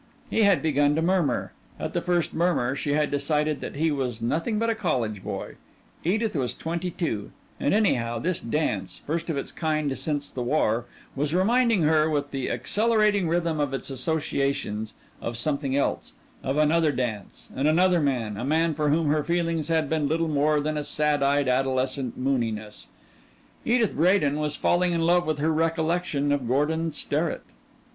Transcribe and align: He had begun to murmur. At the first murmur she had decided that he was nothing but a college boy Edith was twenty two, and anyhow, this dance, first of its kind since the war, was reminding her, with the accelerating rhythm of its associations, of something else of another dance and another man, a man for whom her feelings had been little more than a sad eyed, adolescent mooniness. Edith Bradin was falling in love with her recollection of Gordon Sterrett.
He 0.31 0.41
had 0.41 0.63
begun 0.63 0.95
to 0.95 1.01
murmur. 1.03 1.51
At 1.79 1.93
the 1.93 2.01
first 2.01 2.33
murmur 2.33 2.75
she 2.75 2.93
had 2.93 3.11
decided 3.11 3.61
that 3.61 3.75
he 3.75 3.91
was 3.91 4.19
nothing 4.19 4.57
but 4.57 4.71
a 4.71 4.73
college 4.73 5.23
boy 5.23 5.57
Edith 6.03 6.35
was 6.35 6.55
twenty 6.55 6.89
two, 6.89 7.29
and 7.59 7.71
anyhow, 7.71 8.17
this 8.17 8.39
dance, 8.39 9.03
first 9.05 9.29
of 9.29 9.37
its 9.37 9.51
kind 9.51 9.95
since 9.95 10.31
the 10.31 10.41
war, 10.41 10.85
was 11.15 11.35
reminding 11.35 11.83
her, 11.83 12.09
with 12.09 12.31
the 12.31 12.49
accelerating 12.49 13.29
rhythm 13.29 13.59
of 13.59 13.75
its 13.75 13.91
associations, 13.91 14.95
of 15.21 15.37
something 15.37 15.75
else 15.75 16.15
of 16.41 16.57
another 16.57 16.91
dance 16.91 17.49
and 17.55 17.67
another 17.67 18.01
man, 18.01 18.37
a 18.37 18.43
man 18.43 18.73
for 18.73 18.89
whom 18.89 19.05
her 19.09 19.23
feelings 19.23 19.67
had 19.67 19.87
been 19.87 20.07
little 20.09 20.27
more 20.27 20.59
than 20.59 20.77
a 20.77 20.83
sad 20.83 21.21
eyed, 21.21 21.47
adolescent 21.47 22.17
mooniness. 22.17 22.87
Edith 23.63 23.95
Bradin 23.95 24.39
was 24.39 24.55
falling 24.55 24.93
in 24.93 25.01
love 25.01 25.27
with 25.27 25.37
her 25.37 25.53
recollection 25.53 26.31
of 26.31 26.47
Gordon 26.47 26.91
Sterrett. 26.91 27.43